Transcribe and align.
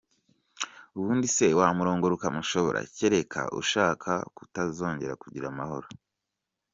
ubundi 0.97 1.27
c, 1.35 1.37
wamurongora 1.59 2.13
ukamushobora, 2.15 2.79
kereka 2.95 3.41
ushaka 3.61 4.11
kutazongera 4.35 5.13
kugira 5.21 5.45
amahoro. 5.53 5.87